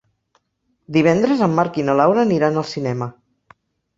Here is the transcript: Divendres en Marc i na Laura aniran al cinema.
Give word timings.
Divendres 0.95 1.43
en 1.47 1.51
Marc 1.59 1.77
i 1.81 1.85
na 1.89 1.95
Laura 2.01 2.23
aniran 2.29 2.57
al 2.63 2.67
cinema. 2.73 3.11